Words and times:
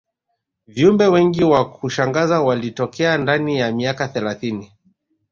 viumbe 0.67 1.07
wengi 1.07 1.43
wa 1.43 1.71
kushangaza 1.71 2.41
walitokea 2.41 3.17
ndani 3.17 3.59
ya 3.59 3.71
miaka 3.71 4.07
thelathini 4.07 4.71